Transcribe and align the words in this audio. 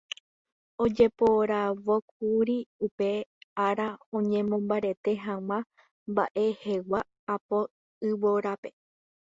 Ojeporavókuri 0.83 2.57
upe 2.85 3.09
ára 3.65 3.87
oñemombarete 4.17 5.11
hag̃ua 5.25 5.59
mba'ejegua 6.09 6.99
apo 7.33 7.57
yvórape. 8.09 8.69